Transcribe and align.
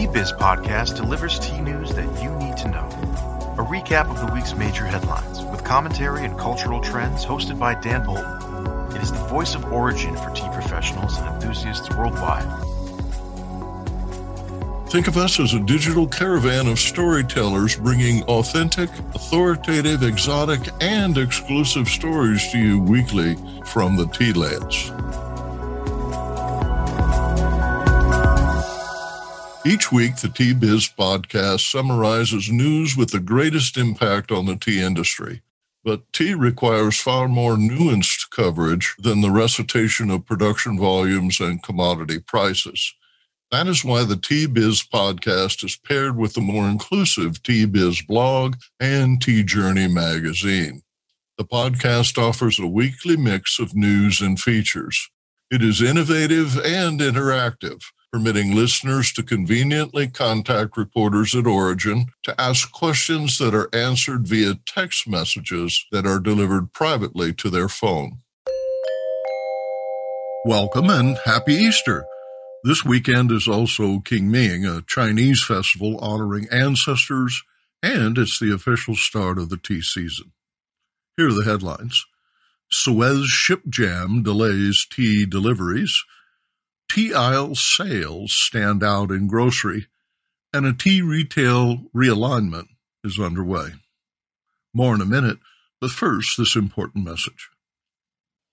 The 0.00 0.06
Tea 0.06 0.12
Biz 0.12 0.32
podcast 0.32 0.96
delivers 0.96 1.38
tea 1.38 1.60
news 1.60 1.90
that 1.90 2.22
you 2.22 2.30
need 2.36 2.56
to 2.56 2.68
know. 2.68 2.88
A 3.58 3.62
recap 3.62 4.08
of 4.08 4.18
the 4.18 4.32
week's 4.32 4.54
major 4.54 4.86
headlines 4.86 5.42
with 5.42 5.62
commentary 5.62 6.24
and 6.24 6.38
cultural 6.38 6.80
trends 6.80 7.22
hosted 7.22 7.58
by 7.58 7.74
Dan 7.74 8.06
Bolton. 8.06 8.96
It 8.96 9.02
is 9.02 9.12
the 9.12 9.18
voice 9.18 9.54
of 9.54 9.70
origin 9.70 10.16
for 10.16 10.30
tea 10.30 10.48
professionals 10.54 11.18
and 11.18 11.28
enthusiasts 11.34 11.94
worldwide. 11.94 12.48
Think 14.88 15.06
of 15.06 15.18
us 15.18 15.38
as 15.38 15.52
a 15.52 15.60
digital 15.60 16.06
caravan 16.06 16.66
of 16.68 16.78
storytellers 16.78 17.76
bringing 17.76 18.22
authentic, 18.22 18.88
authoritative, 19.14 20.02
exotic, 20.02 20.60
and 20.80 21.18
exclusive 21.18 21.88
stories 21.88 22.50
to 22.52 22.58
you 22.58 22.80
weekly 22.80 23.36
from 23.66 23.98
the 23.98 24.06
Tea 24.06 24.32
Lands. 24.32 24.92
Each 29.66 29.92
week, 29.92 30.16
the 30.16 30.30
Tea 30.30 30.54
Biz 30.54 30.88
podcast 30.98 31.70
summarizes 31.70 32.50
news 32.50 32.96
with 32.96 33.10
the 33.10 33.20
greatest 33.20 33.76
impact 33.76 34.32
on 34.32 34.46
the 34.46 34.56
tea 34.56 34.80
industry. 34.80 35.42
But 35.84 36.10
tea 36.14 36.32
requires 36.32 36.98
far 36.98 37.28
more 37.28 37.56
nuanced 37.56 38.30
coverage 38.30 38.94
than 38.98 39.20
the 39.20 39.30
recitation 39.30 40.10
of 40.10 40.24
production 40.24 40.78
volumes 40.78 41.40
and 41.40 41.62
commodity 41.62 42.20
prices. 42.20 42.94
That 43.50 43.66
is 43.66 43.84
why 43.84 44.04
the 44.04 44.16
Tea 44.16 44.46
Biz 44.46 44.82
podcast 44.82 45.62
is 45.62 45.76
paired 45.76 46.16
with 46.16 46.32
the 46.32 46.40
more 46.40 46.66
inclusive 46.66 47.42
Tea 47.42 47.66
Biz 47.66 48.00
blog 48.02 48.56
and 48.80 49.20
Tea 49.20 49.42
Journey 49.42 49.88
magazine. 49.88 50.80
The 51.36 51.44
podcast 51.44 52.16
offers 52.16 52.58
a 52.58 52.66
weekly 52.66 53.18
mix 53.18 53.58
of 53.58 53.76
news 53.76 54.22
and 54.22 54.40
features. 54.40 55.10
It 55.50 55.62
is 55.62 55.82
innovative 55.82 56.56
and 56.56 56.98
interactive 56.98 57.82
permitting 58.12 58.54
listeners 58.54 59.12
to 59.12 59.22
conveniently 59.22 60.08
contact 60.08 60.76
reporters 60.76 61.34
at 61.34 61.46
Origin 61.46 62.06
to 62.24 62.38
ask 62.40 62.72
questions 62.72 63.38
that 63.38 63.54
are 63.54 63.72
answered 63.72 64.26
via 64.26 64.54
text 64.66 65.08
messages 65.08 65.86
that 65.92 66.06
are 66.06 66.18
delivered 66.18 66.72
privately 66.72 67.32
to 67.32 67.48
their 67.48 67.68
phone. 67.68 68.18
Welcome 70.44 70.90
and 70.90 71.18
happy 71.24 71.54
Easter. 71.54 72.04
This 72.64 72.84
weekend 72.84 73.30
is 73.30 73.46
also 73.46 74.00
Qingming, 74.00 74.66
a 74.66 74.82
Chinese 74.88 75.44
festival 75.44 75.96
honoring 75.98 76.48
ancestors, 76.50 77.42
and 77.82 78.18
it's 78.18 78.40
the 78.40 78.52
official 78.52 78.96
start 78.96 79.38
of 79.38 79.50
the 79.50 79.56
tea 79.56 79.82
season. 79.82 80.32
Here 81.16 81.28
are 81.28 81.32
the 81.32 81.44
headlines. 81.44 82.04
Suez 82.72 83.26
ship 83.26 83.62
jam 83.68 84.22
delays 84.22 84.86
tea 84.90 85.26
deliveries. 85.26 86.02
Tea 86.90 87.14
aisle 87.14 87.54
sales 87.54 88.32
stand 88.32 88.82
out 88.82 89.12
in 89.12 89.28
grocery, 89.28 89.86
and 90.52 90.66
a 90.66 90.72
tea 90.72 91.00
retail 91.00 91.84
realignment 91.94 92.66
is 93.04 93.16
underway. 93.16 93.74
More 94.74 94.96
in 94.96 95.00
a 95.00 95.06
minute, 95.06 95.38
but 95.80 95.92
first, 95.92 96.36
this 96.36 96.56
important 96.56 97.04
message. 97.04 97.48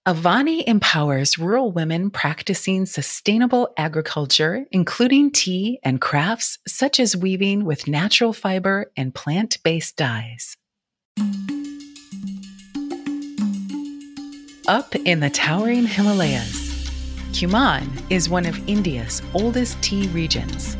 Avani 0.07 0.63
empowers 0.67 1.39
rural 1.39 1.71
women 1.71 2.11
practicing 2.11 2.85
sustainable 2.85 3.73
agriculture, 3.75 4.65
including 4.71 5.31
tea 5.31 5.79
and 5.83 5.99
crafts 5.99 6.59
such 6.67 6.99
as 6.99 7.17
weaving 7.17 7.65
with 7.65 7.87
natural 7.87 8.33
fiber 8.33 8.91
and 8.95 9.15
plant 9.15 9.57
based 9.63 9.97
dyes. 9.97 10.55
Up 14.67 14.95
in 14.95 15.21
the 15.21 15.31
towering 15.31 15.87
Himalayas, 15.87 16.66
Kumaon 17.37 17.85
is 18.09 18.29
one 18.29 18.47
of 18.47 18.67
India's 18.67 19.21
oldest 19.35 19.79
tea 19.83 20.07
regions. 20.07 20.75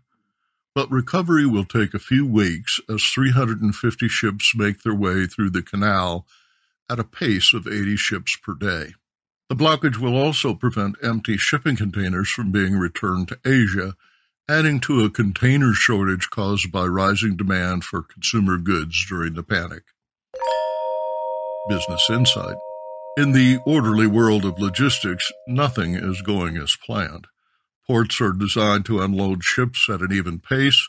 But 0.74 0.90
recovery 0.90 1.46
will 1.46 1.64
take 1.64 1.94
a 1.94 1.98
few 1.98 2.26
weeks 2.26 2.80
as 2.88 3.02
350 3.04 4.08
ships 4.08 4.52
make 4.54 4.82
their 4.82 4.94
way 4.94 5.26
through 5.26 5.50
the 5.50 5.62
canal 5.62 6.26
at 6.88 6.98
a 6.98 7.04
pace 7.04 7.52
of 7.54 7.66
80 7.66 7.96
ships 7.96 8.36
per 8.36 8.54
day. 8.54 8.94
The 9.48 9.56
blockage 9.56 9.96
will 9.96 10.16
also 10.16 10.54
prevent 10.54 10.96
empty 11.02 11.36
shipping 11.36 11.76
containers 11.76 12.28
from 12.28 12.52
being 12.52 12.74
returned 12.74 13.28
to 13.28 13.38
Asia 13.44 13.94
adding 14.50 14.80
to 14.80 15.04
a 15.04 15.10
container 15.10 15.72
shortage 15.72 16.28
caused 16.28 16.72
by 16.72 16.84
rising 16.84 17.36
demand 17.36 17.84
for 17.84 18.02
consumer 18.02 18.58
goods 18.58 19.06
during 19.08 19.34
the 19.34 19.44
panic. 19.44 19.84
Business 21.68 22.10
Insight. 22.10 22.56
In 23.16 23.30
the 23.30 23.60
orderly 23.64 24.08
world 24.08 24.44
of 24.44 24.58
logistics, 24.58 25.30
nothing 25.46 25.94
is 25.94 26.20
going 26.22 26.56
as 26.56 26.76
planned. 26.84 27.28
Ports 27.86 28.20
are 28.20 28.32
designed 28.32 28.86
to 28.86 29.00
unload 29.00 29.44
ships 29.44 29.88
at 29.88 30.00
an 30.00 30.12
even 30.12 30.40
pace, 30.40 30.88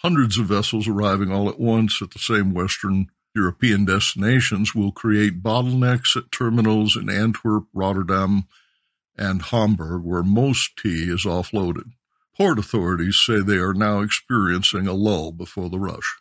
hundreds 0.00 0.38
of 0.38 0.46
vessels 0.46 0.88
arriving 0.88 1.30
all 1.30 1.50
at 1.50 1.60
once 1.60 2.00
at 2.00 2.10
the 2.10 2.18
same 2.18 2.54
Western 2.54 3.08
European 3.36 3.84
destinations 3.84 4.74
will 4.74 4.92
create 4.92 5.42
bottlenecks 5.42 6.16
at 6.16 6.32
terminals 6.32 6.96
in 6.96 7.10
Antwerp, 7.10 7.64
Rotterdam, 7.74 8.44
and 9.18 9.42
Hamburg, 9.42 10.04
where 10.04 10.22
most 10.22 10.78
tea 10.78 11.10
is 11.10 11.24
offloaded. 11.24 11.90
Port 12.36 12.58
authorities 12.58 13.16
say 13.16 13.40
they 13.40 13.58
are 13.58 13.74
now 13.74 14.00
experiencing 14.00 14.88
a 14.88 14.92
lull 14.92 15.30
before 15.30 15.70
the 15.70 15.78
rush. 15.78 16.16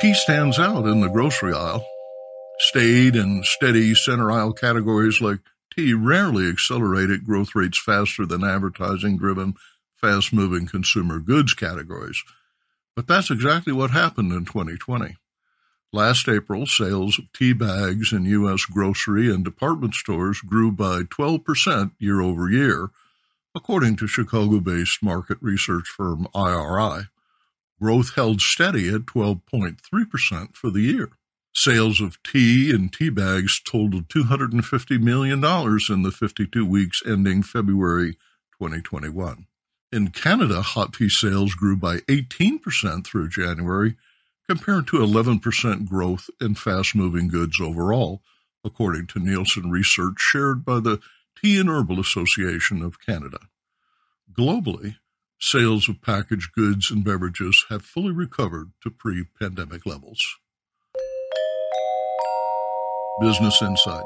Tea 0.00 0.14
stands 0.14 0.58
out 0.58 0.86
in 0.86 1.00
the 1.00 1.08
grocery 1.08 1.52
aisle. 1.52 1.84
Staid 2.58 3.14
and 3.14 3.44
steady 3.44 3.94
center 3.94 4.30
aisle 4.30 4.52
categories 4.52 5.20
like 5.20 5.40
tea 5.74 5.92
rarely 5.92 6.48
accelerate 6.48 7.10
at 7.10 7.24
growth 7.24 7.54
rates 7.54 7.78
faster 7.78 8.24
than 8.24 8.42
advertising 8.42 9.18
driven, 9.18 9.54
fast 9.96 10.32
moving 10.32 10.66
consumer 10.66 11.18
goods 11.18 11.52
categories. 11.52 12.22
But 12.96 13.06
that's 13.06 13.30
exactly 13.30 13.72
what 13.72 13.90
happened 13.90 14.32
in 14.32 14.44
2020. 14.44 15.16
Last 15.92 16.26
April, 16.26 16.66
sales 16.66 17.18
of 17.18 17.30
tea 17.34 17.52
bags 17.52 18.12
in 18.12 18.24
U.S. 18.24 18.64
grocery 18.64 19.32
and 19.32 19.44
department 19.44 19.94
stores 19.94 20.40
grew 20.40 20.72
by 20.72 21.02
12% 21.02 21.92
year 21.98 22.22
over 22.22 22.50
year, 22.50 22.88
According 23.54 23.96
to 23.96 24.06
Chicago 24.06 24.60
based 24.60 25.02
market 25.02 25.38
research 25.40 25.88
firm 25.88 26.26
IRI, 26.34 27.08
Growth 27.82 28.14
held 28.14 28.40
steady 28.40 28.88
at 28.90 29.06
12.3% 29.06 30.54
for 30.54 30.70
the 30.70 30.82
year. 30.82 31.10
Sales 31.52 32.00
of 32.00 32.22
tea 32.22 32.70
and 32.70 32.92
tea 32.92 33.10
bags 33.10 33.60
totaled 33.60 34.08
$250 34.08 35.00
million 35.00 35.44
in 35.44 36.02
the 36.02 36.12
52 36.12 36.64
weeks 36.64 37.02
ending 37.04 37.42
February 37.42 38.12
2021. 38.56 39.46
In 39.90 40.10
Canada, 40.10 40.62
hot 40.62 40.92
tea 40.92 41.08
sales 41.08 41.54
grew 41.54 41.76
by 41.76 41.96
18% 42.08 43.04
through 43.04 43.28
January, 43.28 43.96
compared 44.48 44.86
to 44.86 44.98
11% 44.98 45.88
growth 45.88 46.30
in 46.40 46.54
fast 46.54 46.94
moving 46.94 47.26
goods 47.26 47.60
overall, 47.60 48.22
according 48.64 49.08
to 49.08 49.18
Nielsen 49.18 49.72
research 49.72 50.18
shared 50.18 50.64
by 50.64 50.78
the 50.78 51.00
Tea 51.40 51.58
and 51.58 51.68
Herbal 51.68 52.00
Association 52.00 52.82
of 52.82 53.00
Canada. 53.04 53.38
Globally, 54.32 54.96
sales 55.40 55.88
of 55.88 56.00
packaged 56.00 56.52
goods 56.52 56.90
and 56.90 57.04
beverages 57.04 57.64
have 57.68 57.84
fully 57.84 58.12
recovered 58.12 58.72
to 58.82 58.90
pre 58.90 59.24
pandemic 59.38 59.84
levels. 59.84 60.24
Business 63.20 63.60
Insight. 63.60 64.04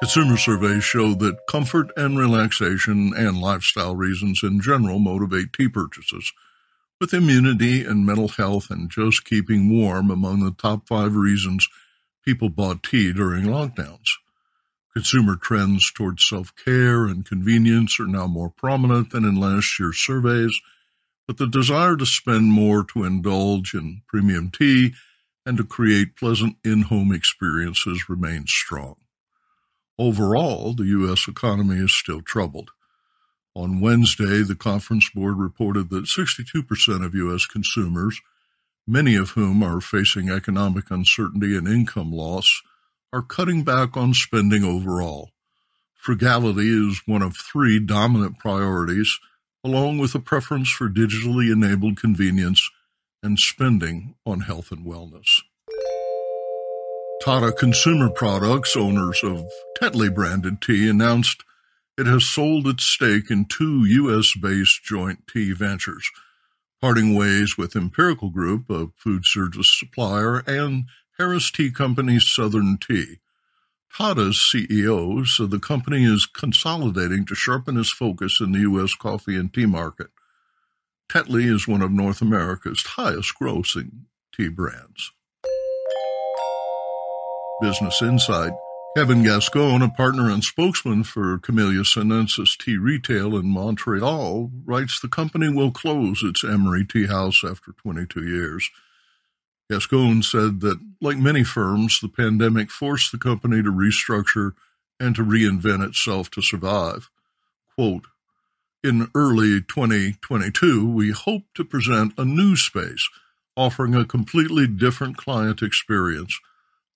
Consumer 0.00 0.36
surveys 0.36 0.84
show 0.84 1.14
that 1.14 1.46
comfort 1.48 1.90
and 1.96 2.18
relaxation 2.18 3.12
and 3.16 3.40
lifestyle 3.40 3.96
reasons 3.96 4.42
in 4.42 4.60
general 4.60 4.98
motivate 4.98 5.52
tea 5.54 5.68
purchases, 5.68 6.32
with 7.00 7.14
immunity 7.14 7.82
and 7.82 8.04
mental 8.04 8.28
health 8.28 8.70
and 8.70 8.90
just 8.90 9.24
keeping 9.24 9.70
warm 9.70 10.10
among 10.10 10.40
the 10.40 10.52
top 10.52 10.86
five 10.86 11.16
reasons 11.16 11.66
people 12.24 12.50
bought 12.50 12.82
tea 12.82 13.12
during 13.12 13.44
lockdowns. 13.44 14.08
Consumer 14.96 15.36
trends 15.36 15.92
towards 15.92 16.26
self 16.26 16.56
care 16.56 17.04
and 17.04 17.26
convenience 17.26 18.00
are 18.00 18.06
now 18.06 18.26
more 18.26 18.48
prominent 18.48 19.10
than 19.10 19.26
in 19.26 19.38
last 19.38 19.78
year's 19.78 19.98
surveys, 19.98 20.58
but 21.26 21.36
the 21.36 21.46
desire 21.46 21.98
to 21.98 22.06
spend 22.06 22.44
more 22.46 22.82
to 22.82 23.04
indulge 23.04 23.74
in 23.74 24.00
premium 24.08 24.50
tea 24.50 24.94
and 25.44 25.58
to 25.58 25.64
create 25.64 26.16
pleasant 26.16 26.56
in 26.64 26.80
home 26.80 27.12
experiences 27.12 28.08
remains 28.08 28.50
strong. 28.50 28.96
Overall, 29.98 30.72
the 30.72 30.86
U.S. 30.86 31.28
economy 31.28 31.76
is 31.76 31.92
still 31.92 32.22
troubled. 32.22 32.70
On 33.54 33.82
Wednesday, 33.82 34.42
the 34.42 34.56
Conference 34.56 35.10
Board 35.10 35.36
reported 35.36 35.90
that 35.90 36.04
62% 36.06 37.04
of 37.04 37.14
U.S. 37.14 37.44
consumers, 37.44 38.18
many 38.86 39.14
of 39.14 39.32
whom 39.32 39.62
are 39.62 39.82
facing 39.82 40.30
economic 40.30 40.90
uncertainty 40.90 41.54
and 41.54 41.68
income 41.68 42.12
loss, 42.12 42.62
are 43.16 43.22
cutting 43.22 43.64
back 43.64 43.96
on 43.96 44.12
spending 44.12 44.62
overall. 44.62 45.30
Frugality 45.94 46.68
is 46.68 47.00
one 47.06 47.22
of 47.22 47.34
three 47.34 47.80
dominant 47.80 48.38
priorities, 48.38 49.18
along 49.64 49.96
with 49.96 50.14
a 50.14 50.20
preference 50.20 50.68
for 50.68 50.90
digitally 50.90 51.50
enabled 51.50 51.96
convenience 51.96 52.68
and 53.22 53.38
spending 53.38 54.14
on 54.26 54.40
health 54.40 54.70
and 54.70 54.84
wellness. 54.84 55.40
Tata 57.22 57.52
Consumer 57.52 58.10
Products, 58.10 58.76
owners 58.76 59.22
of 59.24 59.46
Tetley 59.80 60.14
branded 60.14 60.60
tea, 60.60 60.86
announced 60.86 61.42
it 61.96 62.06
has 62.06 62.26
sold 62.26 62.66
its 62.66 62.84
stake 62.84 63.30
in 63.30 63.46
two 63.46 63.86
U.S. 63.86 64.34
based 64.38 64.84
joint 64.84 65.20
tea 65.26 65.52
ventures, 65.52 66.10
parting 66.82 67.14
ways 67.14 67.56
with 67.56 67.76
Empirical 67.76 68.28
Group, 68.28 68.68
a 68.68 68.88
food 68.94 69.24
service 69.24 69.74
supplier, 69.74 70.40
and 70.46 70.84
Harris 71.18 71.50
Tea 71.50 71.70
Company's 71.70 72.28
Southern 72.28 72.76
Tea. 72.76 73.20
Tata's 73.96 74.36
CEO 74.36 75.26
said 75.26 75.50
the 75.50 75.58
company 75.58 76.04
is 76.04 76.26
consolidating 76.26 77.24
to 77.24 77.34
sharpen 77.34 77.78
its 77.78 77.90
focus 77.90 78.38
in 78.40 78.52
the 78.52 78.60
U.S. 78.60 78.94
coffee 78.94 79.36
and 79.36 79.52
tea 79.52 79.64
market. 79.64 80.08
Tetley 81.08 81.44
is 81.44 81.66
one 81.66 81.80
of 81.80 81.90
North 81.90 82.20
America's 82.20 82.82
highest 82.82 83.32
grossing 83.40 84.02
tea 84.34 84.48
brands. 84.48 85.12
Business 87.62 88.02
Insight. 88.02 88.52
Kevin 88.94 89.22
Gascoyne, 89.22 89.82
a 89.82 89.88
partner 89.88 90.30
and 90.30 90.42
spokesman 90.44 91.04
for 91.04 91.38
Camellia 91.38 91.84
Sinensis 91.84 92.56
Tea 92.56 92.76
Retail 92.76 93.36
in 93.36 93.46
Montreal, 93.46 94.50
writes 94.64 95.00
the 95.00 95.08
company 95.08 95.48
will 95.48 95.70
close 95.70 96.22
its 96.22 96.44
Emery 96.44 96.84
Tea 96.84 97.06
House 97.06 97.42
after 97.44 97.72
22 97.72 98.26
years. 98.26 98.70
Gascoyne 99.70 100.22
said 100.22 100.60
that, 100.60 100.78
like 101.00 101.18
many 101.18 101.42
firms, 101.42 101.98
the 102.00 102.08
pandemic 102.08 102.70
forced 102.70 103.10
the 103.12 103.18
company 103.18 103.62
to 103.62 103.70
restructure 103.70 104.52
and 105.00 105.14
to 105.16 105.22
reinvent 105.22 105.86
itself 105.86 106.30
to 106.30 106.42
survive. 106.42 107.10
Quote, 107.74 108.06
in 108.84 109.10
early 109.14 109.60
2022, 109.60 110.88
we 110.88 111.10
hope 111.10 111.42
to 111.54 111.64
present 111.64 112.14
a 112.16 112.24
new 112.24 112.54
space 112.54 113.08
offering 113.56 113.94
a 113.94 114.04
completely 114.04 114.66
different 114.66 115.16
client 115.16 115.62
experience, 115.62 116.38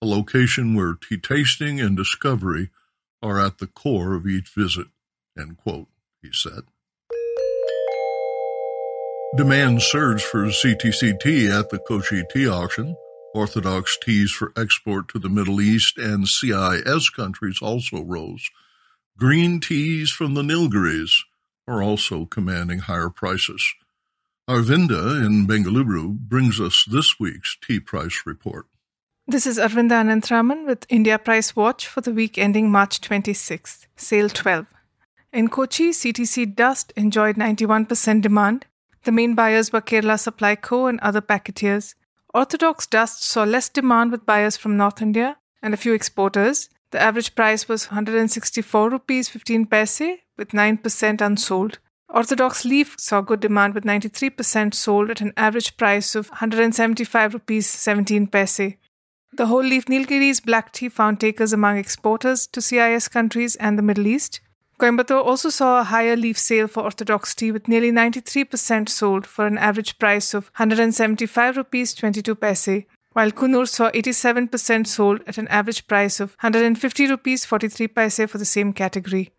a 0.01 0.07
location 0.07 0.75
where 0.75 0.95
tea 0.95 1.17
tasting 1.17 1.81
and 1.81 1.97
discovery 1.97 2.71
are 3.23 3.41
at 3.41 3.59
the 3.59 3.67
core 3.67 4.15
of 4.15 4.27
each 4.27 4.49
visit, 4.55 4.87
end 5.39 5.57
quote, 5.57 5.89
he 6.23 6.31
said. 6.33 6.63
Demand 9.37 9.81
surged 9.81 10.25
for 10.25 10.47
CTC 10.47 11.57
at 11.57 11.71
the 11.71 11.79
Kochi 11.79 12.25
tea 12.33 12.49
auction. 12.49 12.97
Orthodox 13.33 13.97
teas 13.97 14.33
for 14.33 14.53
export 14.57 15.07
to 15.11 15.21
the 15.21 15.29
Middle 15.29 15.61
East 15.61 15.99
and 15.99 16.27
CIS 16.27 17.11
countries 17.11 17.61
also 17.63 18.03
rose. 18.03 18.51
Green 19.17 19.61
teas 19.61 20.11
from 20.11 20.35
the 20.35 20.43
Nilgiris 20.43 21.13
are 21.69 21.81
also 21.81 22.25
commanding 22.25 22.81
higher 22.81 23.09
prices. 23.09 23.65
Aravinda 24.49 25.25
in 25.25 25.47
Bengaluru 25.47 26.19
brings 26.19 26.61
us 26.61 26.85
this 26.91 27.21
week's 27.21 27.57
tea 27.65 27.79
price 27.79 28.23
report. 28.27 28.67
This 29.29 29.47
is 29.47 29.59
Aravinda 29.59 30.03
Anantharaman 30.03 30.67
with 30.67 30.87
India 30.89 31.21
Price 31.21 31.55
Watch 31.55 31.87
for 31.87 32.01
the 32.01 32.13
week 32.13 32.37
ending 32.37 32.69
March 32.69 33.01
26th, 33.01 33.87
sale 33.95 34.29
12. 34.29 34.67
In 35.33 35.47
Kochi, 35.49 35.91
CTC 35.91 36.53
Dust 36.57 36.93
enjoyed 36.97 37.37
91% 37.37 38.23
demand, 38.23 38.67
the 39.05 39.13
main 39.13 39.35
buyers 39.35 39.73
were 39.73 39.81
Kerala 39.81 40.19
Supply 40.19 40.55
Co. 40.57 40.87
and 40.87 41.01
other 41.01 41.21
packeteers. 41.21 41.95
Orthodox 42.35 42.87
dust 42.87 43.23
saw 43.23 43.45
less 43.45 43.69
demand 43.69 44.13
with 44.13 44.27
buyers 44.27 44.57
from 44.57 44.77
North 44.77 45.03
India 45.03 45.39
and 45.63 45.75
a 45.75 45.79
few 45.79 45.93
exporters. 45.95 46.69
The 46.91 47.01
average 47.01 47.35
price 47.35 47.69
was 47.69 47.91
164 47.91 48.91
rupees 48.91 49.29
15 49.29 49.67
paise 49.67 50.19
with 50.37 50.51
9% 50.51 51.21
unsold. 51.21 51.79
Orthodox 52.09 52.65
leaf 52.65 52.97
saw 52.99 53.21
good 53.21 53.41
demand 53.41 53.75
with 53.75 53.85
93% 53.85 54.75
sold 54.75 55.11
at 55.11 55.21
an 55.21 55.33
average 55.37 55.77
price 55.77 56.15
of 56.15 56.29
175 56.31 57.35
rupees 57.35 57.67
17 57.69 58.27
paise. 58.27 58.75
The 59.33 59.47
whole 59.47 59.63
leaf 59.63 59.87
Nilgiris 59.87 60.45
black 60.45 60.73
tea 60.73 60.89
found 60.89 61.21
takers 61.21 61.53
among 61.53 61.79
exporters 61.79 62.49
to 62.49 62.61
CIS 62.61 63.07
countries 63.07 63.55
and 63.57 63.79
the 63.79 63.83
Middle 63.83 64.09
East. 64.09 64.41
Coimbatore 64.81 65.23
also 65.23 65.51
saw 65.51 65.81
a 65.81 65.85
higher 65.85 66.17
leaf 66.17 66.39
sale 66.39 66.67
for 66.67 66.83
orthodox 66.83 67.35
tea 67.35 67.53
with 67.53 67.69
nearly 67.69 67.93
93% 67.93 68.89
sold 68.89 69.27
for 69.27 69.47
an 69.47 69.59
average 69.59 69.99
price 69.99 70.33
of 70.33 70.47
175 70.57 71.59
rupees 71.59 71.93
22 71.93 72.35
paise, 72.35 72.85
while 73.13 73.31
Coonoor 73.31 73.69
saw 73.69 73.91
87% 73.91 74.87
sold 74.87 75.21
at 75.27 75.37
an 75.37 75.49
average 75.49 75.87
price 75.87 76.19
of 76.19 76.31
150 76.41 77.09
rupees 77.09 77.45
43 77.45 77.89
paise 77.89 78.21
for 78.27 78.39
the 78.39 78.47
same 78.47 78.73
category. 78.73 79.31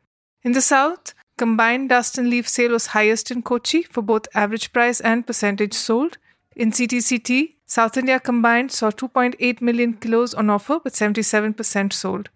In 0.44 0.52
the 0.52 0.62
south, 0.62 1.16
combined 1.38 1.90
dust 1.90 2.20
and 2.20 2.30
leaf 2.30 2.48
sale 2.48 2.74
was 2.74 2.88
highest 2.88 3.32
in 3.32 3.42
Kochi 3.42 3.82
for 3.82 4.04
both 4.04 4.28
average 4.36 4.72
price 4.72 5.02
and 5.02 5.26
percentage 5.26 5.74
sold. 5.74 6.20
In 6.56 6.70
CTCT, 6.72 7.56
South 7.66 7.98
India 7.98 8.20
combined 8.20 8.72
saw 8.72 8.92
2.8 8.92 9.60
million 9.60 9.94
kilos 9.94 10.36
on 10.36 10.52
offer 10.52 10.78
with 10.84 10.94
77% 10.94 11.94
sold. 11.94 12.30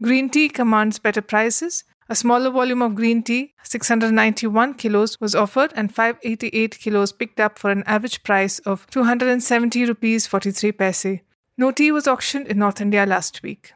Green 0.00 0.30
tea 0.30 0.48
commands 0.48 1.00
better 1.00 1.22
prices. 1.22 1.82
A 2.08 2.14
smaller 2.14 2.50
volume 2.50 2.82
of 2.82 2.94
green 2.94 3.22
tea, 3.22 3.54
691 3.62 4.74
kilos, 4.74 5.20
was 5.20 5.34
offered 5.34 5.72
and 5.76 5.94
588 5.94 6.78
kilos 6.78 7.12
picked 7.12 7.38
up 7.38 7.58
for 7.58 7.70
an 7.70 7.84
average 7.86 8.22
price 8.22 8.58
of 8.60 8.86
270 8.90 9.86
rupees 9.86 10.26
43 10.26 10.72
paise. 10.72 11.20
No 11.56 11.70
tea 11.70 11.92
was 11.92 12.08
auctioned 12.08 12.48
in 12.48 12.58
North 12.58 12.80
India 12.80 13.06
last 13.06 13.42
week. 13.42 13.72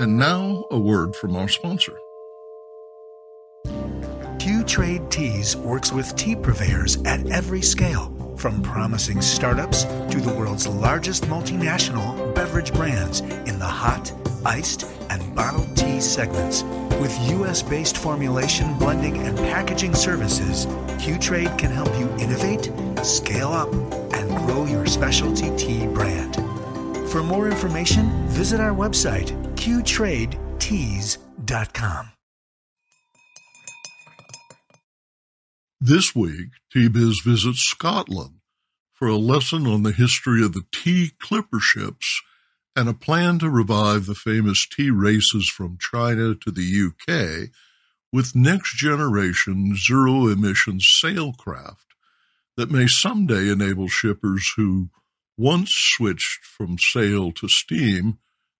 And 0.00 0.16
now, 0.16 0.64
a 0.70 0.78
word 0.78 1.16
from 1.16 1.34
our 1.34 1.48
sponsor. 1.48 1.98
Q 4.38 4.62
Trade 4.62 5.10
Teas 5.10 5.56
works 5.56 5.92
with 5.92 6.14
tea 6.14 6.36
purveyors 6.36 7.02
at 7.02 7.26
every 7.30 7.60
scale, 7.60 8.34
from 8.36 8.62
promising 8.62 9.20
startups 9.20 9.82
to 9.82 10.20
the 10.20 10.32
world's 10.32 10.68
largest 10.68 11.24
multinational 11.24 12.34
beverage 12.36 12.72
brands 12.72 13.20
in 13.20 13.58
the 13.58 13.66
hot, 13.66 14.12
iced, 14.46 14.84
and 15.10 15.34
bottled 15.34 15.76
tea 15.76 16.00
segments. 16.00 16.62
With 17.00 17.16
US 17.30 17.62
based 17.62 17.96
formulation, 17.96 18.76
blending, 18.78 19.18
and 19.18 19.36
packaging 19.38 19.94
services, 19.94 20.66
Q 20.98 21.18
Trade 21.18 21.56
can 21.58 21.70
help 21.70 21.88
you 21.98 22.08
innovate, 22.18 22.70
scale 23.04 23.52
up, 23.52 23.72
and 24.14 24.28
grow 24.46 24.66
your 24.66 24.86
specialty 24.86 25.54
tea 25.56 25.86
brand. 25.86 26.36
For 27.10 27.22
more 27.22 27.48
information, 27.48 28.10
visit 28.28 28.60
our 28.60 28.74
website, 28.74 29.30
qtradeteas.com. 29.54 32.10
This 35.80 36.12
week, 36.12 36.48
Tea 36.72 36.88
Biz 36.88 37.20
visits 37.24 37.60
Scotland 37.60 38.40
for 38.92 39.06
a 39.06 39.16
lesson 39.16 39.64
on 39.66 39.84
the 39.84 39.92
history 39.92 40.44
of 40.44 40.52
the 40.52 40.64
tea 40.72 41.12
clipper 41.20 41.60
ships 41.60 42.20
and 42.76 42.88
a 42.88 42.94
plan 42.94 43.38
to 43.40 43.50
revive 43.50 44.06
the 44.06 44.14
famous 44.14 44.66
tea 44.66 44.90
races 44.90 45.48
from 45.48 45.78
China 45.78 46.34
to 46.34 46.50
the 46.50 46.88
UK 46.88 47.50
with 48.12 48.34
next 48.36 48.76
generation 48.76 49.74
zero 49.76 50.28
emission 50.28 50.78
sailcraft 50.78 51.86
that 52.56 52.70
may 52.70 52.86
someday 52.86 53.48
enable 53.50 53.88
shippers 53.88 54.52
who 54.56 54.90
once 55.36 55.70
switched 55.72 56.44
from 56.44 56.78
sail 56.78 57.30
to 57.32 57.48
steam 57.48 58.18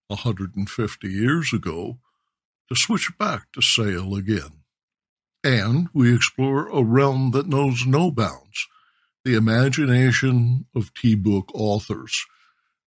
150 0.08 1.08
years 1.08 1.52
ago 1.52 1.98
to 2.68 2.76
switch 2.76 3.10
back 3.18 3.50
to 3.52 3.60
sail 3.60 4.14
again. 4.14 4.62
And 5.42 5.88
we 5.92 6.14
explore 6.14 6.68
a 6.68 6.82
realm 6.82 7.30
that 7.32 7.48
knows 7.48 7.86
no 7.86 8.10
bounds 8.10 8.66
the 9.24 9.34
imagination 9.34 10.66
of 10.74 10.94
tea 10.94 11.14
book 11.14 11.50
authors. 11.52 12.24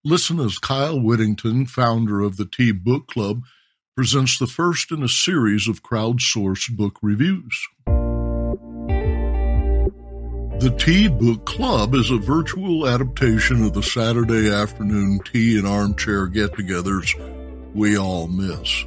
Listen 0.09 0.39
as 0.39 0.57
Kyle 0.57 0.99
Whittington, 0.99 1.67
founder 1.67 2.21
of 2.21 2.37
the 2.37 2.45
Tea 2.45 2.71
Book 2.71 3.05
Club, 3.05 3.43
presents 3.95 4.39
the 4.39 4.47
first 4.47 4.91
in 4.91 5.03
a 5.03 5.07
series 5.07 5.67
of 5.67 5.83
crowdsourced 5.83 6.75
book 6.75 6.97
reviews. 7.03 7.67
The 10.61 10.75
Tea 10.79 11.09
Book 11.09 11.45
Club 11.45 11.93
is 11.93 12.09
a 12.09 12.17
virtual 12.17 12.87
adaptation 12.87 13.63
of 13.63 13.73
the 13.73 13.83
Saturday 13.83 14.51
afternoon 14.51 15.19
tea 15.31 15.59
and 15.59 15.67
armchair 15.67 16.25
get 16.25 16.53
togethers 16.53 17.13
we 17.75 17.95
all 17.95 18.27
miss. 18.27 18.85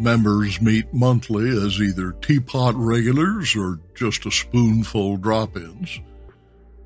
Members 0.00 0.60
meet 0.60 0.92
monthly 0.92 1.48
as 1.64 1.80
either 1.80 2.10
teapot 2.10 2.74
regulars 2.74 3.54
or 3.54 3.78
just 3.94 4.26
a 4.26 4.32
spoonful 4.32 5.18
drop 5.18 5.56
ins. 5.56 6.00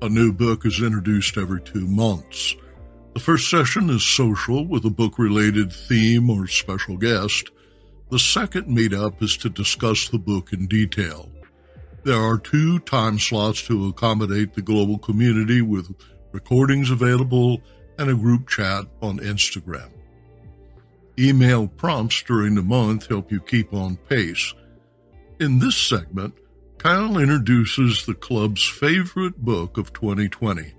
A 0.03 0.09
new 0.09 0.31
book 0.31 0.67
is 0.67 0.83
introduced 0.83 1.35
every 1.35 1.61
two 1.63 1.87
months. 1.87 2.55
The 3.15 3.21
first 3.21 3.49
session 3.49 3.89
is 3.89 4.03
social 4.03 4.67
with 4.67 4.83
a 4.83 4.89
book 4.89 5.17
related 5.17 5.71
theme 5.71 6.29
or 6.29 6.47
special 6.47 6.97
guest. 6.97 7.49
The 8.11 8.19
second 8.19 8.67
meetup 8.67 9.23
is 9.23 9.37
to 9.37 9.49
discuss 9.49 10.09
the 10.09 10.19
book 10.19 10.51
in 10.51 10.67
detail. 10.67 11.31
There 12.03 12.19
are 12.19 12.37
two 12.37 12.79
time 12.79 13.17
slots 13.17 13.65
to 13.67 13.87
accommodate 13.87 14.53
the 14.53 14.61
global 14.61 14.97
community 14.97 15.61
with 15.61 15.95
recordings 16.33 16.91
available 16.91 17.61
and 17.97 18.09
a 18.09 18.15
group 18.15 18.49
chat 18.49 18.83
on 19.01 19.19
Instagram. 19.19 19.91
Email 21.17 21.69
prompts 21.69 22.21
during 22.21 22.55
the 22.55 22.63
month 22.63 23.07
help 23.07 23.31
you 23.31 23.39
keep 23.39 23.73
on 23.73 23.95
pace. 23.95 24.53
In 25.39 25.59
this 25.59 25.77
segment, 25.77 26.33
Kyle 26.79 27.17
introduces 27.17 28.05
the 28.05 28.13
club's 28.13 28.67
favorite 28.67 29.37
book 29.37 29.77
of 29.77 29.93
2020, 29.93 30.73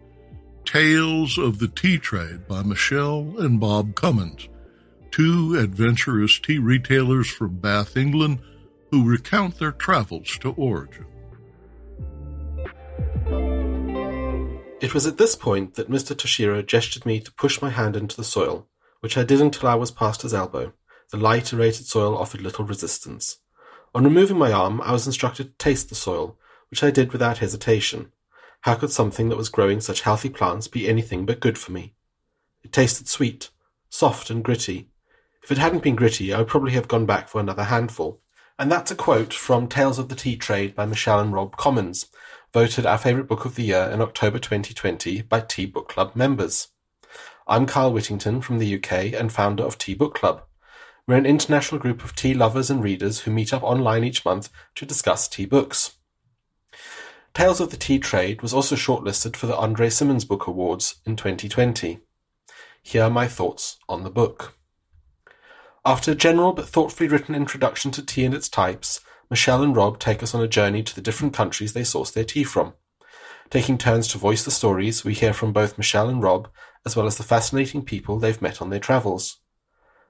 Tales 0.67 1.39
of 1.39 1.59
the 1.59 1.69
Tea 1.69 1.97
Trade 1.97 2.47
by 2.47 2.63
Michelle 2.63 3.35
and 3.39 3.59
Bob 3.59 3.95
Comins, 3.95 4.49
two 5.11 5.57
adventurous 5.59 6.39
tea 6.39 6.59
retailers 6.59 7.29
from 7.29 7.57
Bath, 7.57 7.97
England, 7.97 8.41
who 8.91 9.09
recount 9.09 9.59
their 9.59 9.73
travels 9.73 10.37
to 10.39 10.53
Origin. 10.53 11.07
It 14.83 14.93
was 14.93 15.07
at 15.07 15.17
this 15.17 15.35
point 15.35 15.75
that 15.75 15.91
Mr. 15.91 16.15
Toshiro 16.15 16.67
gestured 16.67 17.07
me 17.07 17.21
to 17.21 17.33
push 17.33 17.63
my 17.63 17.71
hand 17.71 17.97
into 17.97 18.17
the 18.17 18.25
soil 18.25 18.69
which 19.01 19.17
I 19.17 19.23
did 19.23 19.41
until 19.41 19.69
I 19.69 19.75
was 19.77 19.91
past 19.91 20.23
his 20.23 20.35
elbow. 20.35 20.73
The 21.11 21.17
light, 21.17 21.53
aerated 21.53 21.87
soil 21.87 22.19
offered 22.19 22.41
little 22.41 22.65
resistance. 22.65 23.39
On 23.95 24.03
removing 24.03 24.37
my 24.37 24.51
arm, 24.51 24.81
I 24.81 24.91
was 24.93 25.07
instructed 25.07 25.45
to 25.45 25.65
taste 25.65 25.89
the 25.89 25.95
soil, 25.95 26.37
which 26.71 26.83
I 26.83 26.91
did 26.91 27.13
without 27.13 27.39
hesitation. 27.39 28.11
How 28.63 28.75
could 28.75 28.91
something 28.91 29.29
that 29.29 29.37
was 29.37 29.49
growing 29.49 29.81
such 29.81 30.01
healthy 30.01 30.29
plants 30.29 30.69
be 30.69 30.89
anything 30.89 31.25
but 31.27 31.41
good 31.41 31.57
for 31.59 31.73
me? 31.73 31.95
It 32.63 32.73
tasted 32.73 33.09
sweet, 33.09 33.51
soft 33.89 34.31
and 34.31 34.43
gritty. 34.43 34.91
If 35.43 35.53
it 35.53 35.59
hadn't 35.59 35.83
been 35.83 35.95
gritty, 35.95 36.33
I 36.33 36.39
would 36.39 36.49
probably 36.49 36.73
have 36.73 36.89
gone 36.89 37.07
back 37.07 37.29
for 37.29 37.41
another 37.41 37.65
handful. 37.65 38.21
And 38.59 38.73
that's 38.73 38.91
a 38.91 38.97
quote 38.97 39.33
from 39.33 39.69
Tales 39.69 39.99
of 39.99 40.09
the 40.09 40.17
Tea 40.17 40.37
Trade 40.37 40.75
by 40.75 40.87
Michelle 40.87 41.21
and 41.21 41.33
Rob 41.33 41.57
Comins, 41.57 42.07
voted 42.53 42.87
our 42.87 42.99
favourite 42.99 43.29
book 43.29 43.45
of 43.45 43.55
the 43.55 43.65
year 43.65 43.91
in 43.93 44.01
October 44.01 44.39
2020 44.39 45.23
by 45.23 45.41
Tea 45.41 45.67
Book 45.67 45.89
Club 45.89 46.17
members. 46.17 46.69
I'm 47.47 47.67
Kyle 47.67 47.93
Whittington 47.93 48.41
from 48.41 48.59
the 48.59 48.75
UK 48.75 49.13
and 49.13 49.31
founder 49.31 49.63
of 49.63 49.79
Tea 49.79 49.95
Book 49.95 50.15
Club. 50.15 50.43
We're 51.07 51.17
an 51.17 51.27
international 51.27 51.81
group 51.81 52.03
of 52.03 52.17
tea 52.17 52.35
lovers 52.35 52.71
and 52.71 52.83
readers 52.83 53.21
who 53.21 53.31
meet 53.31 53.53
up 53.53 53.63
online 53.63 54.03
each 54.03 54.25
month 54.25 54.49
to 54.75 54.85
discuss 54.85 55.29
tea 55.29 55.47
books. 55.47 55.99
Tales 57.37 57.61
of 57.61 57.69
the 57.69 57.77
Tea 57.77 57.99
Trade 57.99 58.41
was 58.41 58.55
also 58.55 58.75
shortlisted 58.75 59.37
for 59.37 59.47
the 59.47 59.59
Andre 59.59 59.91
Simon 59.91 60.17
Book 60.21 60.47
Awards 60.47 61.03
in 61.05 61.17
2020. 61.17 61.99
Here 62.83 63.03
are 63.03 63.11
my 63.11 63.29
thoughts 63.29 63.77
on 63.91 64.05
the 64.05 64.11
book. 64.11 64.55
After 65.85 66.13
a 66.13 66.15
general 66.15 66.55
but 66.55 66.67
thoughtfully 66.67 67.11
written 67.11 67.35
introduction 67.35 67.91
to 67.91 68.03
tea 68.03 68.25
and 68.25 68.33
its 68.33 68.49
types, 68.49 69.01
Michelle 69.29 69.63
and 69.63 69.77
Rob 69.77 69.99
take 69.99 70.23
us 70.23 70.35
on 70.35 70.43
a 70.43 70.49
journey 70.49 70.83
to 70.83 70.95
the 70.95 71.03
different 71.03 71.35
countries 71.35 71.75
they 71.75 71.85
source 71.85 72.11
their 72.11 72.25
tea 72.25 72.43
from. 72.43 72.73
Taking 73.51 73.77
turns 73.77 74.09
to 74.09 74.19
voice 74.19 74.43
the 74.43 74.51
stories, 74.51 75.05
we 75.05 75.13
hear 75.13 75.35
from 75.35 75.53
both 75.53 75.77
Michelle 75.77 76.09
and 76.09 76.23
Rob 76.23 76.49
as 76.87 76.97
well 76.97 77.05
as 77.05 77.19
the 77.19 77.23
fascinating 77.23 77.85
people 77.85 78.19
they've 78.19 78.41
met 78.41 78.63
on 78.63 78.71
their 78.71 78.81
travels. 78.81 79.41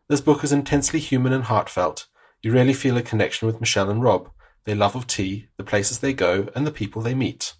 This 0.08 0.20
book 0.20 0.44
is 0.44 0.52
intensely 0.52 1.00
human 1.00 1.32
and 1.32 1.42
heartfelt. 1.42 2.06
You 2.40 2.52
really 2.52 2.72
feel 2.72 2.96
a 2.96 3.02
connection 3.02 3.46
with 3.46 3.58
Michelle 3.58 3.90
and 3.90 4.00
Rob, 4.00 4.30
their 4.66 4.76
love 4.76 4.94
of 4.94 5.06
tea, 5.06 5.48
the 5.56 5.64
places 5.64 6.00
they 6.00 6.12
go, 6.12 6.48
and 6.54 6.66
the 6.66 6.70
people 6.70 7.00
they 7.00 7.14
meet. 7.14 7.54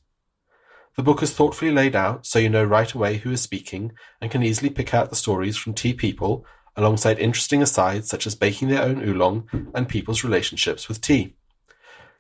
The 0.96 1.02
book 1.02 1.22
is 1.22 1.32
thoughtfully 1.32 1.70
laid 1.70 1.94
out 1.94 2.26
so 2.26 2.38
you 2.38 2.48
know 2.48 2.64
right 2.64 2.92
away 2.92 3.18
who 3.18 3.30
is 3.30 3.40
speaking 3.40 3.92
and 4.20 4.30
can 4.30 4.42
easily 4.42 4.70
pick 4.70 4.92
out 4.92 5.10
the 5.10 5.16
stories 5.16 5.56
from 5.56 5.75
tea 5.75 5.94
people 5.94 6.44
alongside 6.75 7.18
interesting 7.18 7.62
asides 7.62 8.08
such 8.08 8.26
as 8.26 8.34
baking 8.34 8.68
their 8.68 8.82
own 8.82 9.06
oolong 9.06 9.48
and 9.75 9.88
people's 9.88 10.25
relationships 10.25 10.88
with 10.88 11.00
tea. 11.00 11.36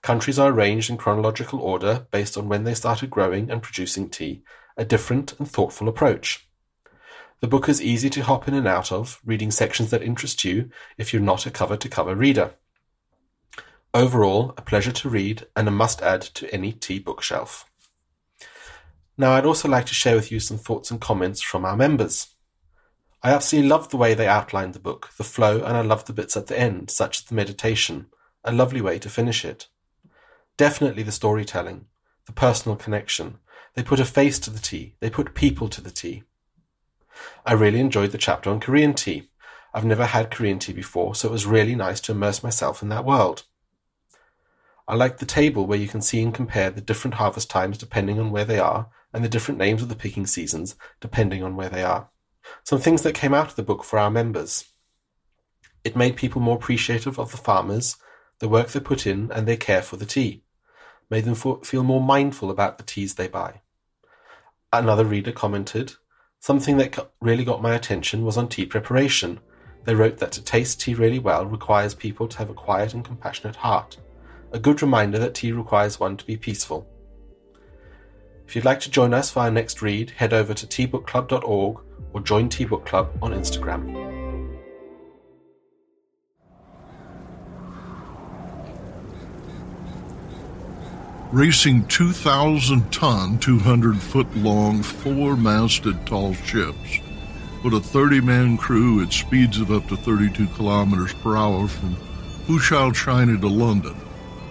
Countries 0.02 0.38
are 0.38 0.52
arranged 0.52 0.88
in 0.88 0.96
chronological 0.98 1.58
order 1.60 2.06
based 2.10 2.36
on 2.36 2.48
when 2.48 2.64
they 2.64 2.74
started 2.74 3.10
growing 3.10 3.50
and 3.50 3.62
producing 3.62 4.08
tea, 4.08 4.42
a 4.76 4.84
different 4.84 5.38
and 5.38 5.50
thoughtful 5.50 5.88
approach. 5.88 6.46
The 7.40 7.48
book 7.48 7.68
is 7.68 7.82
easy 7.82 8.08
to 8.10 8.22
hop 8.22 8.46
in 8.46 8.54
and 8.54 8.68
out 8.68 8.92
of, 8.92 9.20
reading 9.24 9.50
sections 9.50 9.90
that 9.90 10.02
interest 10.02 10.44
you 10.44 10.70
if 10.96 11.12
you're 11.12 11.22
not 11.22 11.44
a 11.44 11.50
cover-to-cover 11.50 12.14
reader. 12.14 12.54
Overall, 13.96 14.52
a 14.58 14.60
pleasure 14.60 14.92
to 14.92 15.08
read 15.08 15.46
and 15.56 15.66
a 15.66 15.70
must-add 15.70 16.20
to 16.20 16.52
any 16.52 16.70
tea 16.70 16.98
bookshelf. 16.98 17.64
Now, 19.16 19.32
I'd 19.32 19.46
also 19.46 19.68
like 19.70 19.86
to 19.86 19.94
share 19.94 20.16
with 20.16 20.30
you 20.30 20.38
some 20.38 20.58
thoughts 20.58 20.90
and 20.90 21.00
comments 21.00 21.40
from 21.40 21.64
our 21.64 21.78
members. 21.78 22.34
I 23.22 23.32
absolutely 23.32 23.70
loved 23.70 23.90
the 23.90 23.96
way 23.96 24.12
they 24.12 24.28
outlined 24.28 24.74
the 24.74 24.80
book, 24.80 25.08
the 25.16 25.24
flow, 25.24 25.64
and 25.64 25.78
I 25.78 25.80
loved 25.80 26.08
the 26.08 26.12
bits 26.12 26.36
at 26.36 26.46
the 26.46 26.60
end, 26.60 26.90
such 26.90 27.20
as 27.20 27.24
the 27.24 27.34
meditation, 27.34 28.08
a 28.44 28.52
lovely 28.52 28.82
way 28.82 28.98
to 28.98 29.08
finish 29.08 29.46
it. 29.46 29.66
Definitely 30.58 31.02
the 31.02 31.10
storytelling, 31.10 31.86
the 32.26 32.32
personal 32.32 32.76
connection. 32.76 33.38
They 33.76 33.82
put 33.82 33.98
a 33.98 34.04
face 34.04 34.38
to 34.40 34.50
the 34.50 34.58
tea, 34.58 34.96
they 35.00 35.08
put 35.08 35.34
people 35.34 35.70
to 35.70 35.80
the 35.80 35.90
tea. 35.90 36.24
I 37.46 37.54
really 37.54 37.80
enjoyed 37.80 38.12
the 38.12 38.18
chapter 38.18 38.50
on 38.50 38.60
Korean 38.60 38.92
tea. 38.92 39.30
I've 39.72 39.86
never 39.86 40.04
had 40.04 40.30
Korean 40.30 40.58
tea 40.58 40.74
before, 40.74 41.14
so 41.14 41.28
it 41.28 41.32
was 41.32 41.46
really 41.46 41.74
nice 41.74 42.02
to 42.02 42.12
immerse 42.12 42.42
myself 42.42 42.82
in 42.82 42.90
that 42.90 43.06
world. 43.06 43.44
I 44.88 44.94
like 44.94 45.18
the 45.18 45.26
table 45.26 45.66
where 45.66 45.78
you 45.78 45.88
can 45.88 46.00
see 46.00 46.22
and 46.22 46.32
compare 46.32 46.70
the 46.70 46.80
different 46.80 47.14
harvest 47.14 47.50
times 47.50 47.76
depending 47.76 48.20
on 48.20 48.30
where 48.30 48.44
they 48.44 48.58
are, 48.58 48.88
and 49.12 49.24
the 49.24 49.28
different 49.28 49.58
names 49.58 49.82
of 49.82 49.88
the 49.88 49.96
picking 49.96 50.26
seasons 50.26 50.76
depending 51.00 51.42
on 51.42 51.56
where 51.56 51.68
they 51.68 51.82
are. 51.82 52.08
Some 52.62 52.80
things 52.80 53.02
that 53.02 53.14
came 53.14 53.34
out 53.34 53.48
of 53.48 53.56
the 53.56 53.62
book 53.62 53.82
for 53.82 53.98
our 53.98 54.10
members. 54.10 54.66
It 55.82 55.96
made 55.96 56.16
people 56.16 56.40
more 56.40 56.56
appreciative 56.56 57.18
of 57.18 57.30
the 57.30 57.36
farmers, 57.36 57.96
the 58.38 58.48
work 58.48 58.68
they 58.68 58.80
put 58.80 59.06
in, 59.06 59.30
and 59.32 59.46
their 59.46 59.56
care 59.56 59.82
for 59.82 59.96
the 59.96 60.06
tea. 60.06 60.44
Made 61.10 61.24
them 61.24 61.34
feel 61.34 61.82
more 61.82 62.00
mindful 62.00 62.50
about 62.50 62.78
the 62.78 62.84
teas 62.84 63.14
they 63.14 63.28
buy. 63.28 63.62
Another 64.72 65.04
reader 65.04 65.32
commented, 65.32 65.94
Something 66.38 66.76
that 66.76 67.10
really 67.20 67.44
got 67.44 67.62
my 67.62 67.74
attention 67.74 68.24
was 68.24 68.36
on 68.36 68.48
tea 68.48 68.66
preparation. 68.66 69.40
They 69.84 69.94
wrote 69.94 70.18
that 70.18 70.32
to 70.32 70.42
taste 70.42 70.80
tea 70.80 70.94
really 70.94 71.18
well 71.18 71.46
requires 71.46 71.94
people 71.94 72.28
to 72.28 72.38
have 72.38 72.50
a 72.50 72.54
quiet 72.54 72.92
and 72.92 73.04
compassionate 73.04 73.56
heart. 73.56 73.96
A 74.52 74.58
good 74.58 74.80
reminder 74.82 75.18
that 75.18 75.34
tea 75.34 75.52
requires 75.52 76.00
one 76.00 76.16
to 76.16 76.24
be 76.24 76.36
peaceful. 76.36 76.86
If 78.46 78.54
you'd 78.54 78.64
like 78.64 78.80
to 78.80 78.90
join 78.90 79.12
us 79.12 79.30
for 79.30 79.40
our 79.40 79.50
next 79.50 79.82
read, 79.82 80.10
head 80.10 80.32
over 80.32 80.54
to 80.54 80.66
teabookclub.org 80.66 81.80
or 82.12 82.20
join 82.20 82.48
Tea 82.48 82.64
Book 82.64 82.86
Club 82.86 83.10
on 83.20 83.32
Instagram. 83.32 84.06
racing 91.32 91.86
2,000 91.88 92.90
ton, 92.90 93.38
200 93.40 94.00
foot 94.00 94.36
long, 94.36 94.82
four 94.82 95.36
masted 95.36 96.06
tall 96.06 96.32
ships 96.32 97.00
with 97.62 97.74
a 97.74 97.80
30 97.80 98.20
man 98.22 98.56
crew 98.56 99.02
at 99.02 99.12
speeds 99.12 99.60
of 99.60 99.70
up 99.70 99.86
to 99.88 99.96
32 99.96 100.46
kilometers 100.54 101.12
per 101.14 101.36
hour 101.36 101.68
from 101.68 101.96
Fuzhou, 102.46 102.94
China 102.94 103.36
to 103.38 103.48
London. 103.48 104.05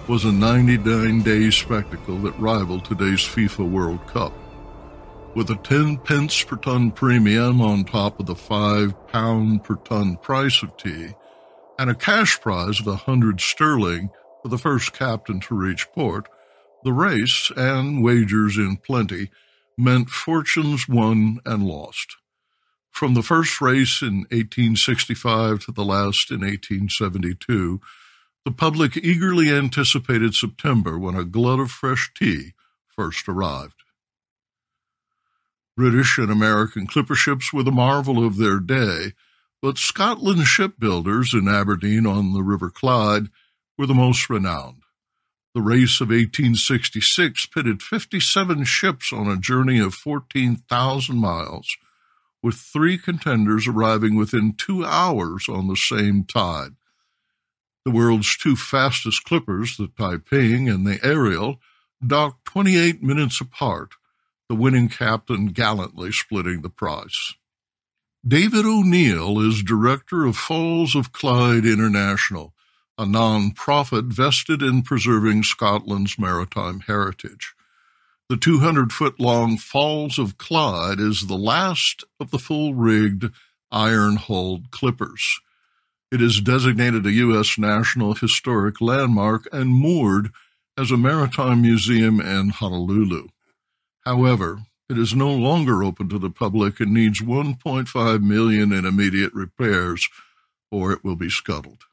Was 0.08 0.24
a 0.24 0.32
99 0.32 1.24
day 1.24 1.50
spectacle 1.50 2.18
that 2.20 2.38
rivaled 2.40 2.86
today's 2.86 3.22
FIFA 3.22 3.72
World 3.72 4.06
Cup. 4.06 4.32
With 5.34 5.50
a 5.50 5.56
10 5.56 5.98
pence 5.98 6.44
per 6.44 6.58
ton 6.58 6.92
premium 6.92 7.60
on 7.60 7.86
top 7.86 8.20
of 8.20 8.28
the 8.28 8.36
5 8.36 9.08
pound 9.08 9.64
per 9.64 9.78
ton 9.78 10.18
price 10.18 10.62
of 10.62 10.78
tea, 10.78 11.10
and 11.80 11.90
a 11.90 11.96
cash 11.96 12.40
prize 12.40 12.80
of 12.80 12.86
a 12.86 12.92
100 12.92 13.42
sterling 13.42 14.12
for 14.44 14.50
the 14.50 14.60
first 14.60 14.94
captain 14.94 15.40
to 15.42 15.56
reach 15.56 15.92
port, 15.92 16.30
the 16.84 16.94
race 16.94 17.52
and 17.58 18.04
wagers 18.04 18.58
in 18.58 18.78
plenty 18.78 19.32
meant 19.76 20.10
fortunes 20.10 20.88
won 20.88 21.40
and 21.46 21.64
lost. 21.64 22.18
From 22.92 23.16
the 23.16 23.24
first 23.24 23.60
race 23.60 24.04
in 24.04 24.20
1865 24.30 25.66
to 25.66 25.72
the 25.72 25.84
last 25.84 26.30
in 26.30 26.42
1872, 26.42 27.82
the 28.46 28.52
public 28.52 28.96
eagerly 28.96 29.50
anticipated 29.52 30.36
September 30.36 31.00
when 31.00 31.16
a 31.16 31.26
glut 31.26 31.60
of 31.60 31.72
fresh 31.72 32.12
tea 32.16 32.54
first 32.88 33.28
arrived. 33.28 33.74
British 35.76 36.20
and 36.20 36.32
American 36.32 36.86
clipper 36.86 37.16
ships 37.16 37.52
were 37.52 37.64
the 37.64 37.72
marvel 37.72 38.26
of 38.26 38.38
their 38.38 38.60
day, 38.60 39.14
but 39.62 39.80
Scotland's 39.80 40.48
shipbuilders 40.48 41.34
in 41.34 41.48
Aberdeen 41.48 42.06
on 42.06 42.34
the 42.34 42.44
River 42.44 42.70
Clyde 42.70 43.28
were 43.78 43.88
the 43.88 43.96
most 43.96 44.30
renowned. 44.30 44.84
The 45.56 45.62
race 45.62 46.00
of 46.00 46.10
1866 46.10 47.48
pitted 47.48 47.82
57 47.82 48.64
ships 48.66 49.12
on 49.12 49.28
a 49.28 49.38
journey 49.38 49.80
of 49.80 49.96
14,000 49.96 51.18
miles 51.18 51.78
with 52.44 52.56
three 52.56 52.98
contenders 52.98 53.68
arriving 53.68 54.16
within 54.16 54.54
two 54.54 54.86
hours 54.86 55.50
on 55.50 55.68
the 55.68 55.76
same 55.76 56.24
tide. 56.24 56.76
The 57.86 57.92
world's 57.92 58.36
two 58.36 58.56
fastest 58.56 59.26
clippers, 59.26 59.78
the 59.78 59.88
Taiping 59.88 60.68
and 60.68 60.88
the 60.88 61.00
Ariel, 61.04 61.62
docked 62.06 62.44
28 62.46 63.04
minutes 63.04 63.40
apart, 63.40 63.92
the 64.50 64.56
winning 64.56 64.90
captain 64.90 65.48
gallantly 65.48 66.12
splitting 66.12 66.62
the 66.62 66.70
prize. 66.70 67.36
David 68.28 68.66
O'Neill 68.66 69.40
is 69.40 69.62
director 69.62 70.26
of 70.26 70.36
Falls 70.36 70.96
of 70.96 71.12
Clyde 71.12 71.66
International, 71.66 72.56
a 72.98 73.06
non-profit 73.06 74.06
vested 74.06 74.64
in 74.64 74.82
preserving 74.82 75.44
Scotland's 75.44 76.18
maritime 76.18 76.80
heritage. 76.80 77.54
The 78.30 78.38
200 78.38 78.92
foot 78.92 79.20
long 79.20 79.60
Falls 79.60 80.18
of 80.18 80.40
Clyde 80.40 81.00
is 81.00 81.28
the 81.28 81.38
last 81.38 82.04
of 82.20 82.32
the 82.32 82.40
full 82.40 82.74
rigged 82.74 83.30
iron 83.72 84.16
hulled 84.16 84.72
clippers. 84.72 85.40
It 86.16 86.22
is 86.22 86.40
designated 86.40 87.06
a 87.06 87.12
U.S. 87.12 87.58
National 87.58 88.14
Historic 88.14 88.80
Landmark 88.80 89.50
and 89.52 89.70
moored 89.70 90.32
as 90.78 90.90
a 90.90 90.96
maritime 90.96 91.62
museum 91.62 92.22
in 92.22 92.52
Honolulu. 92.52 93.28
However, 94.06 94.60
it 94.88 94.98
is 94.98 95.14
no 95.14 95.30
longer 95.30 95.84
open 95.84 96.08
to 96.08 96.18
the 96.18 96.30
public 96.30 96.80
and 96.80 96.94
needs 96.94 97.20
1.5 97.20 98.24
million 98.24 98.72
in 98.72 98.86
immediate 98.86 99.34
repairs 99.34 100.08
or 100.72 100.94
it 100.94 101.04
will 101.04 101.18
be 101.18 101.30
scuttled. 101.30 101.84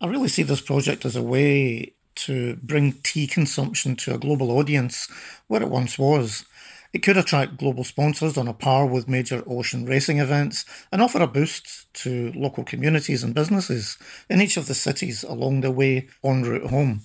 I 0.00 0.06
really 0.06 0.28
see 0.28 0.44
this 0.44 0.62
project 0.62 1.04
as 1.04 1.14
a 1.14 1.22
way 1.22 1.92
to 2.24 2.56
bring 2.62 2.94
tea 3.02 3.26
consumption 3.26 3.96
to 3.96 4.14
a 4.14 4.18
global 4.18 4.50
audience 4.50 5.08
where 5.48 5.60
it 5.60 5.68
once 5.68 5.98
was. 5.98 6.46
It 6.92 7.02
could 7.02 7.16
attract 7.16 7.56
global 7.56 7.84
sponsors 7.84 8.36
on 8.36 8.48
a 8.48 8.52
par 8.52 8.84
with 8.84 9.08
major 9.08 9.42
ocean 9.46 9.86
racing 9.86 10.18
events 10.18 10.66
and 10.90 11.00
offer 11.00 11.22
a 11.22 11.26
boost 11.26 11.92
to 11.94 12.32
local 12.34 12.64
communities 12.64 13.24
and 13.24 13.34
businesses 13.34 13.96
in 14.28 14.42
each 14.42 14.58
of 14.58 14.66
the 14.66 14.74
cities 14.74 15.22
along 15.22 15.62
the 15.62 15.70
way 15.70 16.08
en 16.22 16.42
route 16.42 16.68
home. 16.70 17.00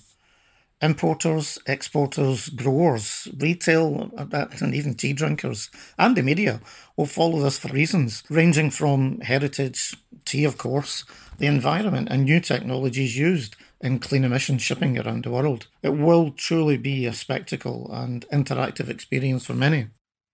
Importers, 0.82 1.58
exporters, 1.66 2.50
growers, 2.50 3.28
retail, 3.38 4.12
and 4.32 4.74
even 4.74 4.94
tea 4.94 5.12
drinkers, 5.12 5.70
and 5.98 6.16
the 6.16 6.22
media 6.22 6.60
will 6.96 7.06
follow 7.06 7.40
this 7.40 7.58
for 7.58 7.68
reasons 7.68 8.22
ranging 8.28 8.70
from 8.70 9.20
heritage, 9.20 9.96
tea, 10.24 10.44
of 10.44 10.56
course, 10.56 11.04
the 11.38 11.46
environment, 11.46 12.08
and 12.10 12.24
new 12.24 12.38
technologies 12.38 13.18
used 13.18 13.56
in 13.80 13.98
clean 13.98 14.24
emission 14.24 14.58
shipping 14.58 14.98
around 14.98 15.24
the 15.24 15.30
world. 15.30 15.68
It 15.82 15.96
will 15.96 16.30
truly 16.30 16.76
be 16.76 17.06
a 17.06 17.12
spectacle 17.12 17.90
and 17.92 18.26
interactive 18.32 18.88
experience 18.88 19.46
for 19.46 19.54
many. 19.54 19.88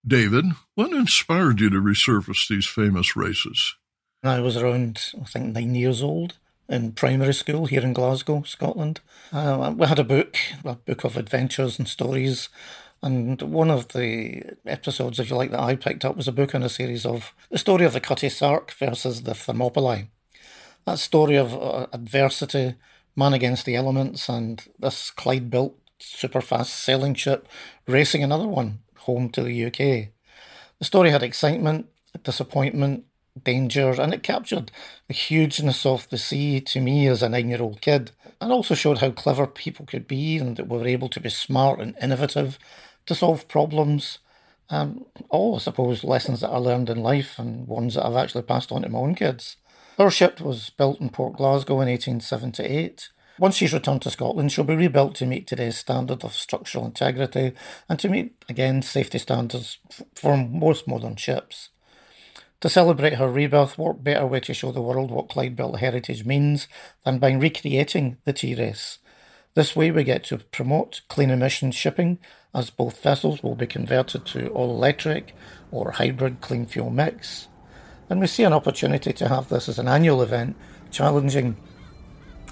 David, 0.05 0.45
what 0.75 0.91
inspired 0.91 1.59
you 1.59 1.69
to 1.69 1.81
resurface 1.81 2.47
these 2.47 2.67
famous 2.67 3.15
races? 3.15 3.75
I 4.23 4.39
was 4.39 4.57
around, 4.57 5.13
I 5.19 5.25
think, 5.25 5.53
nine 5.53 5.75
years 5.75 6.01
old 6.01 6.35
in 6.67 6.93
primary 6.93 7.33
school 7.33 7.67
here 7.67 7.81
in 7.81 7.93
Glasgow, 7.93 8.43
Scotland. 8.43 9.01
Uh, 9.31 9.73
we 9.77 9.85
had 9.85 9.99
a 9.99 10.03
book, 10.03 10.37
a 10.63 10.75
book 10.75 11.03
of 11.03 11.17
adventures 11.17 11.77
and 11.77 11.87
stories. 11.87 12.49
And 13.03 13.41
one 13.41 13.69
of 13.69 13.89
the 13.89 14.41
episodes, 14.65 15.19
if 15.19 15.29
you 15.29 15.35
like, 15.35 15.51
that 15.51 15.59
I 15.59 15.75
picked 15.75 16.05
up 16.05 16.17
was 16.17 16.27
a 16.27 16.31
book 16.31 16.55
in 16.55 16.63
a 16.63 16.69
series 16.69 17.05
of 17.05 17.33
the 17.51 17.57
story 17.57 17.85
of 17.85 17.93
the 17.93 17.99
Cutty 17.99 18.29
Sark 18.29 18.71
versus 18.73 19.23
the 19.23 19.35
Thermopylae. 19.35 20.07
That 20.85 20.99
story 20.99 21.35
of 21.35 21.53
uh, 21.53 21.87
adversity, 21.93 22.75
man 23.15 23.33
against 23.33 23.65
the 23.65 23.75
elements, 23.75 24.29
and 24.29 24.63
this 24.79 25.11
Clyde 25.11 25.49
built 25.49 25.77
super 25.99 26.41
fast 26.41 26.75
sailing 26.75 27.13
ship 27.13 27.47
racing 27.87 28.23
another 28.23 28.47
one 28.47 28.79
home 28.99 29.29
to 29.29 29.43
the 29.43 29.65
UK. 29.65 30.09
The 30.79 30.85
story 30.85 31.11
had 31.11 31.23
excitement, 31.23 31.87
disappointment, 32.23 33.05
danger, 33.43 33.89
and 33.99 34.13
it 34.13 34.23
captured 34.23 34.71
the 35.07 35.13
hugeness 35.13 35.85
of 35.85 36.09
the 36.09 36.17
sea 36.17 36.59
to 36.61 36.79
me 36.79 37.07
as 37.07 37.21
a 37.21 37.29
nine 37.29 37.49
year 37.49 37.61
old 37.61 37.81
kid, 37.81 38.11
and 38.41 38.51
also 38.51 38.75
showed 38.75 38.99
how 38.99 39.11
clever 39.11 39.47
people 39.47 39.85
could 39.85 40.07
be 40.07 40.37
and 40.37 40.57
that 40.57 40.67
we 40.67 40.77
were 40.77 40.87
able 40.87 41.09
to 41.09 41.19
be 41.19 41.29
smart 41.29 41.79
and 41.79 41.95
innovative 42.01 42.57
to 43.05 43.15
solve 43.15 43.47
problems. 43.47 44.19
Um, 44.69 45.05
all, 45.29 45.55
I 45.55 45.59
suppose, 45.59 46.03
lessons 46.03 46.41
that 46.41 46.49
I 46.49 46.57
learned 46.57 46.89
in 46.89 47.03
life 47.03 47.37
and 47.37 47.67
ones 47.67 47.93
that 47.93 48.05
I've 48.05 48.15
actually 48.15 48.43
passed 48.43 48.71
on 48.71 48.81
to 48.81 48.89
my 48.89 48.99
own 48.99 49.15
kids. 49.15 49.57
Our 49.97 50.11
ship 50.11 50.41
was 50.41 50.71
built 50.71 50.99
in 50.99 51.09
Port 51.09 51.37
Glasgow 51.37 51.75
in 51.75 51.87
1878. 51.87 53.09
Once 53.39 53.55
she's 53.55 53.71
returned 53.71 54.01
to 54.01 54.09
Scotland, 54.09 54.51
she'll 54.51 54.65
be 54.65 54.75
rebuilt 54.75 55.15
to 55.15 55.25
meet 55.25 55.47
today's 55.47 55.77
standard 55.77 56.25
of 56.25 56.33
structural 56.33 56.85
integrity 56.85 57.53
and 57.87 57.97
to 57.99 58.09
meet, 58.09 58.35
again, 58.49 58.81
safety 58.81 59.17
standards 59.17 59.77
for 60.13 60.35
most 60.35 60.85
modern 60.85 61.15
ships. 61.15 61.69
To 62.59 62.67
celebrate 62.67 63.13
her 63.13 63.31
rebirth, 63.31 63.77
what 63.77 64.03
better 64.03 64.25
way 64.25 64.41
to 64.41 64.53
show 64.53 64.73
the 64.73 64.81
world 64.81 65.11
what 65.11 65.29
Clyde 65.29 65.55
built 65.55 65.79
heritage 65.79 66.25
means 66.25 66.67
than 67.05 67.17
by 67.17 67.31
recreating 67.31 68.17
the 68.25 68.33
tea 68.33 68.53
race? 68.53 68.97
This 69.53 69.77
way, 69.77 69.91
we 69.91 70.03
get 70.03 70.25
to 70.25 70.39
promote 70.39 71.01
clean 71.07 71.29
emission 71.29 71.71
shipping, 71.71 72.19
as 72.53 72.69
both 72.69 73.01
vessels 73.01 73.41
will 73.41 73.55
be 73.55 73.67
converted 73.67 74.25
to 74.25 74.49
all 74.49 74.71
electric 74.71 75.33
or 75.71 75.91
hybrid 75.91 76.41
clean 76.41 76.65
fuel 76.65 76.89
mix 76.89 77.47
and 78.09 78.19
we 78.19 78.27
see 78.27 78.43
an 78.43 78.53
opportunity 78.53 79.11
to 79.13 79.27
have 79.27 79.49
this 79.49 79.67
as 79.67 79.79
an 79.79 79.87
annual 79.87 80.21
event, 80.21 80.55
challenging 80.91 81.57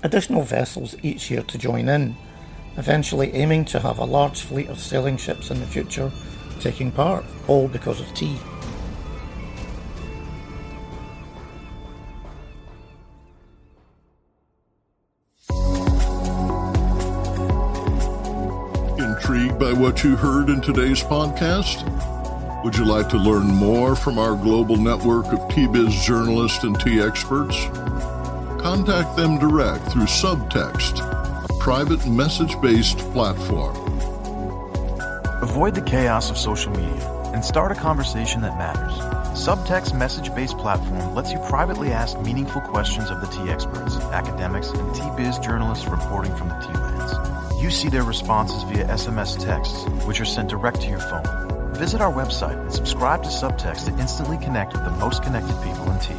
additional 0.04 0.42
vessels 0.42 0.96
each 1.02 1.30
year 1.32 1.44
to 1.44 1.58
join 1.58 1.88
in, 1.88 2.16
eventually 2.78 3.34
aiming 3.34 3.66
to 3.66 3.80
have 3.80 4.00
a 4.00 4.06
large 4.06 4.42
fleet 4.42 4.68
of 4.68 4.80
sailing 4.80 5.18
ships 5.18 5.52
in 5.52 5.60
the 5.60 5.68
future 5.68 6.12
taking 6.60 6.92
part, 6.92 7.26
all 7.48 7.68
because 7.68 8.00
of 8.00 8.14
tea. 8.14 8.38
Intrigued 18.98 19.60
by 19.60 19.74
what 19.74 20.04
you 20.04 20.16
heard 20.16 20.50
in 20.50 20.62
today's 20.62 21.04
podcast? 21.04 22.23
Would 22.64 22.78
you 22.78 22.86
like 22.86 23.10
to 23.10 23.18
learn 23.18 23.48
more 23.48 23.94
from 23.94 24.18
our 24.18 24.38
global 24.38 24.78
network 24.78 25.26
of 25.34 25.50
Tea 25.50 25.68
Biz 25.68 25.94
journalists 26.06 26.64
and 26.64 26.80
tea 26.80 27.02
experts? 27.02 27.68
Contact 28.62 29.18
them 29.18 29.38
direct 29.38 29.84
through 29.92 30.04
Subtext, 30.04 31.02
a 31.02 31.54
private 31.60 32.08
message 32.08 32.60
based 32.62 33.00
platform. 33.12 33.76
Avoid 35.42 35.76
the 35.76 35.82
chaos 35.82 36.32
of 36.32 36.38
social 36.38 36.72
media 36.72 37.10
and 37.34 37.44
start 37.44 37.74
a 37.74 37.76
conversation 37.76 38.40
that 38.44 38.58
matters. 38.58 38.94
Subtext 39.38 39.94
message 39.94 40.34
based 40.34 40.58
platform 40.58 41.14
lets 41.14 41.34
you 41.34 41.40
privately 41.40 41.92
ask 41.92 42.18
meaningful 42.22 42.62
questions 42.62 43.10
of 43.10 43.20
the 43.20 43.28
tea 43.28 43.52
experts, 43.52 43.98
academics, 44.14 44.70
and 44.70 44.96
tea 44.96 45.12
biz 45.18 45.38
journalists 45.40 45.86
reporting 45.86 46.34
from 46.38 46.48
the 46.48 46.56
tea 46.60 46.80
lands. 46.80 47.62
You 47.62 47.70
see 47.70 47.90
their 47.90 48.04
responses 48.04 48.64
via 48.64 48.86
SMS 48.86 49.38
texts, 49.38 49.84
which 50.06 50.22
are 50.22 50.26
sent 50.26 50.48
direct 50.48 50.80
to 50.84 50.88
your 50.88 51.02
phone. 51.02 51.43
Visit 51.84 52.00
our 52.00 52.14
website 52.14 52.58
and 52.62 52.72
subscribe 52.72 53.24
to 53.24 53.30
Subtext 53.30 53.88
to 53.88 53.92
instantly 54.00 54.38
connect 54.38 54.72
with 54.72 54.86
the 54.86 54.92
most 54.92 55.22
connected 55.22 55.54
people 55.64 55.92
in 55.92 56.00
tea. 56.00 56.16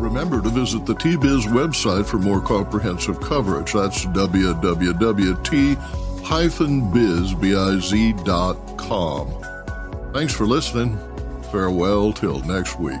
Remember 0.00 0.40
to 0.40 0.48
visit 0.50 0.86
the 0.86 0.94
Tea 0.94 1.16
Biz 1.16 1.46
website 1.46 2.06
for 2.06 2.18
more 2.18 2.40
comprehensive 2.40 3.20
coverage. 3.20 3.72
That's 3.72 4.06
www.t-biz.com. 4.06 4.92
Thanks 10.12 10.32
for 10.32 10.46
listening. 10.46 10.96
Farewell 11.50 12.12
till 12.12 12.38
next 12.44 12.78
week. 12.78 13.00